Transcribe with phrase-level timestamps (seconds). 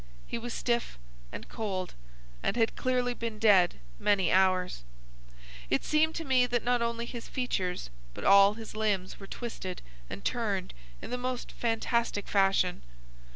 [0.25, 0.97] He was stiff
[1.31, 1.93] and cold,
[2.41, 4.83] and had clearly been dead many hours.
[5.69, 9.83] It seemed to me that not only his features but all his limbs were twisted
[10.09, 12.81] and turned in the most fantastic fashion.